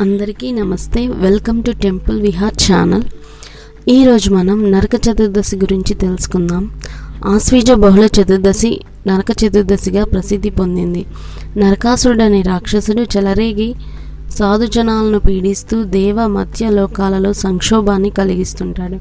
అందరికీ 0.00 0.52
నమస్తే. 0.52 1.06
Welcome 1.06 1.62
to 1.64 1.70
temple 1.70 2.20
Vihar 2.22 2.54
channel 2.64 3.02
ఈరోజు 3.88 4.30
మనం 4.34 4.72
నరక 4.72 4.96
చతుర్దశి 4.96 5.56
గురించి 5.56 5.94
తెలుసుకుందాం. 5.94 6.70
ఆశ్వీజ 7.26 7.72
బహుళ 7.72 8.04
చతుర్దశి 8.04 8.80
నరక 9.06 9.26
చతుర్దశిగా 9.44 10.04
ప్రసిద్ధి 10.04 10.50
పొందింది. 10.50 11.06
నరకాసురుడు 11.56 12.22
అనే 12.22 12.42
రాక్షసుడు 12.42 13.02
చెలరేగి 13.02 13.74
సాధుజనాలను 14.30 15.18
పీడిస్తూ 15.18 15.84
దేవ 15.84 16.26
మధ్య 16.26 16.70
లోకాలలో 16.70 17.32
సంక్షోభాన్ని 17.32 18.10
కలిగిస్తుంటాడు. 18.10 18.98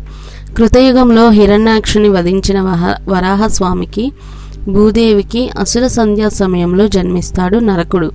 కృతయుగంలో 0.53 1.29
హిరణ్యాక్షుని 1.29 2.09
వధించిన 2.09 2.61
వహ 2.61 2.95
వరాహస్వామికి 3.07 4.11
భూదేవికి 4.67 5.49
అసుర 5.59 5.87
సంధ్యా 5.87 6.29
సమయంలో 6.29 6.87
జన్మిస్తాడు 6.87 7.57
నరకుడు. 7.57 8.11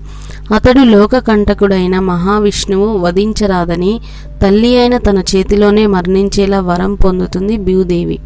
అతడు 0.54 0.78
లోకకంటకుడైన 0.78 1.98
మహావిష్ణువు 1.98 2.98
వధించరాదని 2.98 4.00
తల్లి 4.42 4.78
అయిన 4.78 4.96
తన 4.96 5.18
చేతిలోనే 5.18 5.86
మరణించేలా 5.86 6.60
వరం 6.60 6.94
పొందుతుంది 6.94 7.56
భూదేవి. 7.56 8.18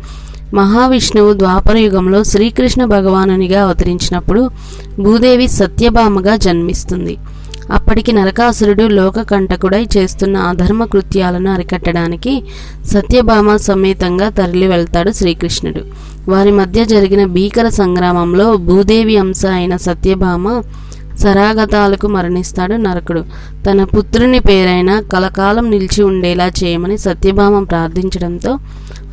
మహావిష్ణువు 0.55 1.33
ద్వాపరయుగంలో 1.33 2.24
శ్రీకృష్ణ 2.24 2.84
భగవానునిగా 2.84 3.62
అవతరించినప్పుడు 3.62 4.51
భూదేవి 5.01 5.48
సత్యభామగా 5.48 6.37
జన్మిస్తుంది. 6.37 7.16
అప్పటికి 7.73 8.12
నరకాసురుడు 8.12 8.85
లోకకంటకుడై 8.85 9.87
చేస్తున్న 9.96 10.37
అధర్మ 10.37 10.85
కృత్యాలను 10.85 11.52
అరికట్టడానికి 11.52 12.43
సత్యభామ 12.87 13.57
సమేతంగా 13.57 14.29
తరలి 14.29 14.66
వెళ్తాడు 14.66 15.10
శ్రీకృష్ణుడు. 15.10 15.83
వారి 16.30 16.51
మధ్య 16.51 16.85
జరిగిన 16.85 17.24
భీకర 17.24 17.69
సంగ్రామంలో 17.69 18.57
భూదేవి 18.57 19.16
అంశ 19.16 19.46
అయిన 19.46 19.77
సత్యభామ 19.77 20.62
శరాగతాలకు 21.27 22.07
మరణిస్తాడు 22.07 22.74
నరకుడు. 22.74 23.24
తన 23.66 23.85
పుత్రుని 23.85 24.41
పేరైన 24.41 25.01
కలకాలం 25.01 25.71
నిలిచి 25.71 26.02
ఉండేలా 26.02 26.46
చేయమని 26.46 26.99
సత్యభామ 26.99 27.65
ప్రార్థించడంతో 27.65 28.59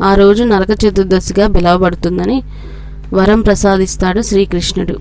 ఆ 0.04 0.16
రోజు 0.16 0.44
నరక 0.44 0.86
చతుర్దశిగా 0.86 1.48
పిలువబడుతుందని 1.48 2.44
వరం 3.14 3.42
ప్రసాదిస్తాడు 3.42 4.22
శ్రీకృష్ణుడు. 4.22 4.96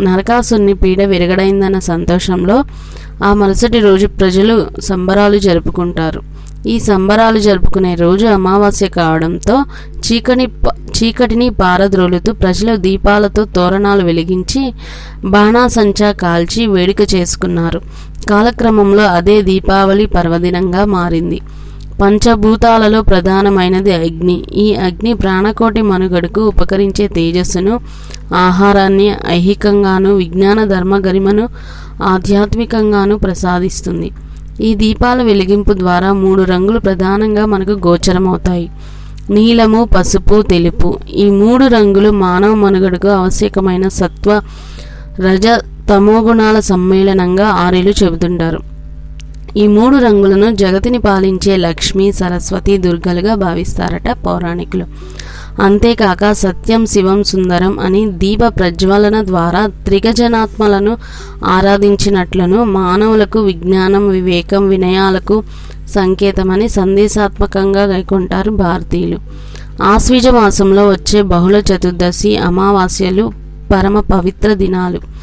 నరకాసుని 0.00 0.74
పీడ 0.74 1.02
విరగడైందన్న 1.02 1.78
సంతోషంలో 1.78 2.64
ఆ 3.24 3.34
మరుసటి 3.34 3.78
రోజు 3.80 4.06
ప్రజలు 4.06 4.66
సంబరాలు 4.80 5.38
జరుపుకుంటారు. 5.38 6.20
ఈ 6.66 6.78
సంబరాలు 6.78 7.38
జరుపుకునే 7.38 7.94
రోజు 7.94 8.26
అమావాస్య 8.26 8.88
కావడంతో 8.88 9.64
చీకటి 9.94 10.48
చీకటిని 10.98 11.50
పారద్రోలుతూ 11.50 12.32
ప్రజలు 12.32 12.76
దీపాలతో 12.76 13.44
తోరణాలు 13.44 14.04
వెలిగించి 14.04 14.74
బాణాసంచా 15.24 16.12
కాల్చి 16.12 16.66
వేడుక 16.66 17.14
చేసుకున్నారు. 17.14 17.80
కాలక్రమంలో 18.30 19.06
అదే 19.06 19.42
దీపావళి 19.42 20.06
పర్వదినంగా 20.06 20.84
మారింది. 20.84 21.40
పంచభూతాలలో 22.02 23.02
ప్రధానమైనది 23.02 23.92
అగ్ని. 23.92 24.44
ఈ 24.54 24.74
అగ్ని 24.74 25.14
ప్రాణకోటి 25.14 25.82
మనుగడకు 25.82 26.40
ఉపకరించే 26.40 27.08
తేజస్సును 27.08 27.80
ఆహారాన్ని 28.34 29.14
ఐహికంగాను 29.28 30.14
విజ్ఞాన 30.14 30.64
ధర్మ 30.64 30.96
గరిమను 30.96 31.48
ఆధ్యాత్మికంగాను 32.02 33.18
ప్రసాదిస్తుంది. 33.18 34.10
ఈ 34.60 34.74
దీపాల 34.74 35.22
వెలిగింపు 35.22 35.72
ద్వారా 35.72 36.12
మూడు 36.12 36.42
రంగులు 36.42 36.78
ప్రధానంగా 36.78 37.46
మనకు 37.46 37.70
గోచరమవుతాయి. 37.70 38.70
నీలము 39.30 39.84
పసుపు 39.84 40.42
తెలుపు. 40.42 40.98
ఈ 41.10 41.30
మూడు 41.30 41.64
రంగులు 41.64 42.10
మానవ 42.10 42.54
మనుగడకు 42.54 43.08
ఆవశ్యకమైన 43.08 43.88
సత్వ 43.88 44.42
రజ 45.20 45.46
తమోగుణాల 45.90 46.60
సమ్మేళనంగా 46.60 47.46
ఆరేలు 47.48 47.90
చెబుతుంటారు. 47.90 48.77
ఈ 49.56 49.66
మూడు 49.66 49.96
రంగులను 49.96 50.56
జగతిని 50.56 50.98
పాలించే 50.98 51.56
లక్ష్మి 51.56 52.12
సరస్వతి 52.12 52.78
దుర్గలుగా 52.78 53.34
భావిస్తారట 53.34 54.10
పౌరాణికులు. 54.26 54.84
అంతేకాక 55.62 56.32
సత్యం 56.32 56.86
శివం 56.86 57.24
సుందరం 57.24 57.78
అని 57.78 58.12
దీప 58.12 58.40
ప్రజ్వలన 58.46 59.26
ద్వారా 59.26 59.66
త్రిగజనాత్మలను 59.66 60.96
ఆరాధించినట్లను 61.44 62.64
మానవులకు 62.64 63.40
విజ్ఞానం 63.40 64.08
వివేకం 64.08 64.68
వినయాలకు 64.68 65.42
సంకేతమని 65.88 66.68
సందేశాత్మకంగా 66.68 67.82
గైకొంటారు 67.82 68.50
భారతీయులు. 68.50 69.18
ఆశ్వీజ 69.82 70.28
మాసంలో 70.28 70.88
వచ్చే 70.88 71.22
బహుళ 71.22 71.56
చతుర్దశి 71.56 72.36
అమావాస్యలు 72.36 73.32
పరమ 73.72 74.00
పవిత్ర 74.00 74.54
దినాలు. 74.54 75.17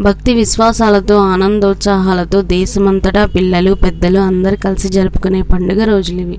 భక్తి 0.00 0.34
విశ్వాసాలతో 0.34 1.16
ఆనందోత్సాహాలతో 1.16 2.42
దేశమంతటా 2.42 3.26
పిల్లలు 3.26 3.74
పెద్దలు 3.74 4.18
అందరు 4.18 4.56
కలిసి 4.56 4.88
జరుపుకునే 4.88 5.42
పండుగ 5.42 5.84
రోజులు 5.84 6.20
ఇవి. 6.20 6.38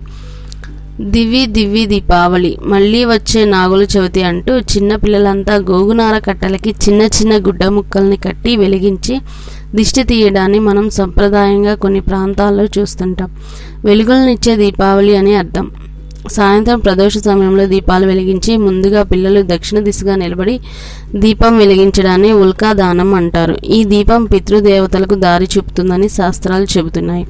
దివి 1.02 1.46
దివ్వి 1.46 1.86
దీపావళి. 1.86 2.58
మళ్ళీ 2.64 3.06
వచ్చే 3.06 3.46
నాగుల 3.46 3.88
చవితి 3.98 4.24
అంటూ 4.24 4.58
చిన్న 4.58 4.96
పిల్లలంతా 4.96 5.56
గోగునార 5.56 6.18
కట్టలకి 6.18 6.70
చిన్న 6.70 7.02
చిన్న 7.02 7.38
గుడ్డ 7.38 7.66
ముక్కల్ని 7.66 8.18
కట్టి 8.18 8.56
వెలిగించి 8.56 9.20
దిష్టి 9.76 10.04
తీయడాన్ని 10.04 10.60
మనం 10.60 10.90
సంప్రదాయంగా 10.90 11.76
కొన్ని 11.76 12.00
ప్రాంతాల్లో 12.00 12.64
చూస్తుంటాం. 12.64 13.32
వెలుగులనిచ్చే 13.86 14.56
దీపావళి 14.56 15.16
అని 15.16 15.36
అర్థం. 15.36 15.72
సాయంత్రం 16.32 16.80
ప్రదోష 16.80 17.18
సమయంలో 17.18 17.66
దీపాలు 17.66 18.06
వెలిగించి 18.06 18.58
ముందుగా 18.58 19.04
పిల్లలు 19.04 19.42
దక్షిణ 19.42 19.80
దిశగా 19.80 20.16
నిలబడి 20.16 20.60
దీపం 21.16 21.58
వెలిగించడాన్ని 21.58 22.32
ఉల్కాదానం 22.32 23.14
అంటారు. 23.14 23.56
ఈ 23.66 23.84
దీపం 23.84 24.26
పితృదేవతలకు 24.26 25.16
దారి 25.16 25.48
చూపుతుందని 25.58 26.10
శాస్త్రాలు 26.10 26.78
చెబుతున్నాయి. 26.78 27.26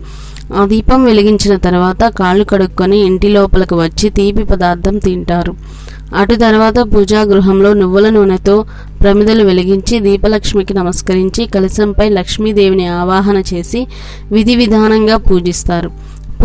ఆ 0.56 0.66
దీపం 0.66 1.04
వెలిగించిన 1.04 1.56
తర్వాత 1.56 2.04
కాళ్ళు 2.04 2.44
కడుక్కొని 2.44 2.98
ఇంటి 2.98 3.28
లోపలకు 3.28 3.76
వచ్చి 3.76 4.10
తీపి 4.10 4.44
పదార్థం 4.44 4.98
తింటారు. 4.98 5.54
అటు 6.16 6.36
తర్వాత 6.36 6.80
పూజా 6.80 7.22
గృహంలో 7.22 7.74
నువ్వుల 7.74 8.10
నూనెతో 8.10 8.66
ప్రమిదలు 9.02 9.44
వెలిగించి 9.44 10.00
దీపలక్ష్మికి 10.00 10.74
నమస్కరించి 10.74 11.46
కలశంపై 11.46 12.10
లక్ష్మీదేవిని 12.10 12.88
ఆవాహన 12.88 13.38
చేసి 13.54 13.88
విధి 14.32 14.56
విధానంగా 14.56 15.18
పూజిస్తారు. 15.18 15.92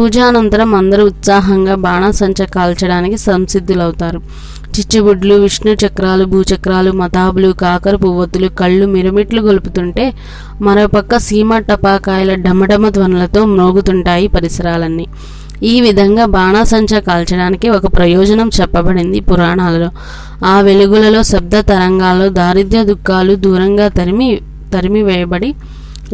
పూజానంతరం 0.01 0.75
అందరూ 0.75 1.05
ఉత్సాహంగా 1.05 1.75
బాణాసంచ 1.75 2.45
కాల్చడానికి 2.45 3.17
సంసిద్ధులవుతారు. 3.19 4.19
చిచ్చుబుడ్లు 4.75 5.35
విష్ణు 5.35 5.73
చక్రాలు 5.73 6.25
భూచక్రాలు 6.25 6.91
మతాబులు 6.93 7.53
కాకర 7.53 7.95
పువ్వొత్తులు 7.97 8.49
కళ్ళు 8.49 8.87
మిరమిట్లు 8.87 9.41
గొలుపుతుంటే 9.43 10.05
మరోపక్క 10.63 11.17
సీమ 11.17 11.59
టపాకాయల 11.59 12.35
డమడమ 12.35 12.89
ధ్వనులతో 12.89 13.45
మ్రోగుతుంటాయి 13.45 14.29
పరిసరాలన్నీ. 14.29 15.07
ఈ 15.63 15.81
విధంగా 15.81 16.25
బాణాసంచ 16.27 17.01
కాల్చడానికి 17.01 17.69
ఒక 17.69 17.87
ప్రయోజనం 17.97 18.51
చెప్పబడింది 18.61 19.21
పురాణాలలో. 19.21 19.91
ఆ 20.45 20.61
వెలుగులలో 20.61 21.23
శబ్ద 21.23 21.61
తరంగాల్లో 21.61 22.29
దారిద్ర్య 22.29 22.85
దుఃఖాలు 22.85 23.35
దూరంగా 23.35 23.89
తరిమి 23.89 24.41
తరిమి 24.75 25.03
వేయబడి 25.03 25.55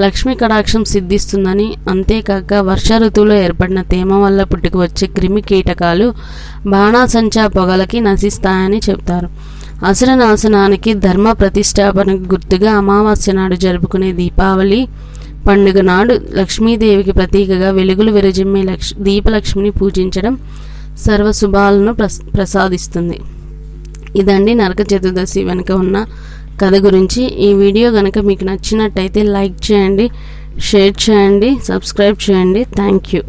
లక్ష్మీ 0.01 0.35
కటాక్షం 0.35 0.85
సిద్ధిస్తుందని 0.85 1.67
అంతేకాక 1.89 2.55
వర్ష 2.55 2.89
ఋతువులో 2.97 3.35
ఏర్పడిన 3.35 3.83
తేమ 3.83 4.15
వల్ల 4.15 4.43
పుట్టుకు 4.43 4.79
వచ్చే 4.79 5.07
క్రిమి 5.07 5.43
కీటకాలు 5.43 6.07
బాణాసంచా 6.67 7.47
పొగలకి 7.47 8.01
నశిస్తాయని 8.01 8.81
చెప్తారు 8.91 9.29
అసుర 9.87 10.15
నాశనానికి 10.15 10.95
ధర్మ 10.95 11.33
ప్రతిష్టాపనకు 11.33 12.25
గుర్తుగా 12.33 12.73
అమావాస్య 12.73 13.33
నాడు 13.33 13.55
జరుపుకునే 13.55 14.13
దీపావళి 14.13 14.81
పండుగ 15.49 15.81
నాడు 15.81 16.15
లక్ష్మీదేవికి 16.35 17.13
ప్రతీకగా 17.13 17.71
వెలుగులు 17.71 18.13
విరజిమ్మే 18.13 18.63
లక్ష్ 18.63 18.95
దీపలక్ష్మిని 18.99 19.71
పూజించడం 19.71 20.35
సర్వశుభాలను 21.07 21.93
ప్రసాదిస్తుంది. 22.37 23.19
ఇదండి 24.17 24.55
నరక 24.55 24.81
చతుర్దశి 24.81 25.45
వెనుక 25.45 25.71
ఉన్న 25.73 25.97
కథ 26.61 26.75
గురించి 26.87 27.23
ఈ 27.47 27.49
వీడియో 27.63 27.89
కనుక 27.97 28.19
మీకు 28.29 28.45
నచ్చినట్టయితే 28.45 29.23
లైక్ 29.37 29.57
చేయండి 29.69 30.07
షేర్ 30.69 30.95
చేయండి 31.05 31.51
సబ్స్క్రైబ్ 31.71 32.19
చేయండి. 32.27 32.63
Thank 32.79 33.09
you. 33.15 33.23